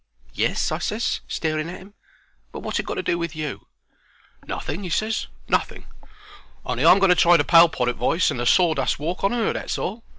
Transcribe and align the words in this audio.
"Yes," 0.33 0.71
I 0.71 0.79
ses, 0.79 1.21
staring 1.27 1.69
at 1.69 1.77
him. 1.77 1.93
"But 2.51 2.61
wot's 2.61 2.79
it 2.79 2.87
got 2.87 2.95
to 2.95 3.03
do 3.03 3.19
with 3.19 3.35
you?" 3.35 3.67
"Nothing," 4.47 4.81
he 4.81 4.89
ses. 4.89 5.27
"Nothing. 5.47 5.85
Only 6.65 6.83
I'm 6.83 6.97
going 6.97 7.09
to 7.09 7.15
try 7.15 7.37
the 7.37 7.43
poll 7.43 7.69
parrot 7.69 7.97
voice 7.97 8.31
and 8.31 8.39
the 8.39 8.47
sawdust 8.47 8.97
walk 8.97 9.23
on 9.23 9.31
her, 9.31 9.53
that's 9.53 9.77
all. 9.77 10.03